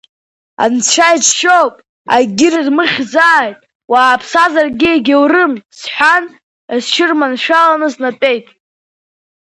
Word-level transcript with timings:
Анцәа 0.63 1.07
иџьшьоуп, 1.15 1.75
акгьы 2.15 2.47
рмыхьзааит, 2.65 3.59
уааԥсазаргьы 3.91 4.89
егьаурым,— 4.93 5.53
сҳәан, 5.77 6.25
сҽырманшәаланы 6.83 7.87
снатәеит. 7.93 8.45